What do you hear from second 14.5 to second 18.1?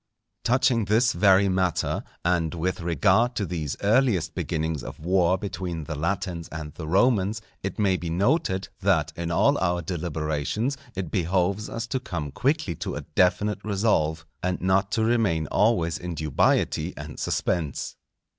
not to remain always in dubiety and suspense.